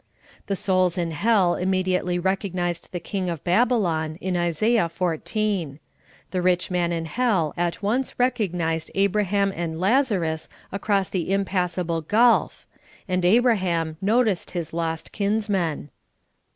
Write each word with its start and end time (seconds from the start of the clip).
The 0.47 0.55
souls 0.55 0.97
in 0.97 1.11
hell 1.11 1.53
immediately 1.53 2.17
recognized 2.17 2.91
the 2.91 2.99
king 2.99 3.29
of 3.29 3.43
Babylon, 3.43 4.15
in 4.19 4.35
Isaiah 4.35 4.89
14. 4.89 5.79
The 6.31 6.41
rich 6.41 6.71
man 6.71 6.91
in 6.91 7.05
hell 7.05 7.53
at 7.55 7.83
once 7.83 8.17
rec 8.17 8.37
ognized 8.37 8.89
Abraham 8.95 9.53
and 9.55 9.79
Lazarus 9.79 10.49
across 10.71 11.07
the 11.09 11.31
impassable 11.31 12.01
CONCERNING 12.01 12.19
SOUL 12.19 12.49
SLEEPING. 12.49 13.13
97 13.13 13.13
gulf; 13.13 13.15
and 13.15 13.25
Abraham 13.25 13.97
uoticed 14.03 14.51
his 14.53 14.73
lost 14.73 15.11
kinsmen. 15.11 15.91